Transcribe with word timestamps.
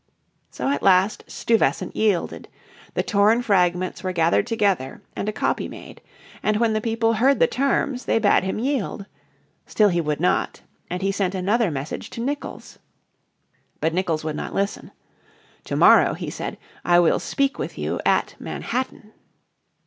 So 0.49 0.67
at 0.69 0.81
last 0.81 1.25
Stuyvesant 1.27 1.95
yielded; 1.95 2.47
the 2.95 3.03
torn 3.03 3.43
fragments 3.43 4.01
were 4.01 4.11
gathered 4.13 4.47
together 4.47 5.03
and 5.15 5.29
a 5.29 5.31
copy 5.31 5.67
made. 5.67 6.01
And 6.41 6.57
when 6.57 6.73
the 6.73 6.81
people 6.81 7.13
heard 7.13 7.37
the 7.39 7.45
terms 7.45 8.05
they 8.05 8.17
bade 8.17 8.43
him 8.43 8.57
yield. 8.57 9.05
Still 9.67 9.89
he 9.89 10.01
would 10.01 10.19
not, 10.19 10.61
and 10.89 11.03
he 11.03 11.11
sent 11.11 11.35
another 11.35 11.69
message 11.69 12.09
to 12.15 12.19
Nicolls. 12.21 12.79
But 13.79 13.93
Nicolls 13.93 14.23
would 14.23 14.35
not 14.35 14.55
listen. 14.55 14.89
"To 15.65 15.75
morrow," 15.75 16.15
he 16.15 16.31
said, 16.31 16.57
"I 16.83 16.99
will 16.99 17.19
speak 17.19 17.59
with 17.59 17.77
you 17.77 18.01
at 18.03 18.33
Manhattan." 18.39 19.13